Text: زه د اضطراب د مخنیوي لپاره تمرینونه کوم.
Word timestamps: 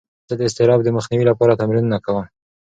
زه 0.29 0.33
د 0.39 0.41
اضطراب 0.47 0.79
د 0.83 0.89
مخنیوي 0.97 1.25
لپاره 1.31 1.59
تمرینونه 1.61 1.97
کوم. 2.05 2.25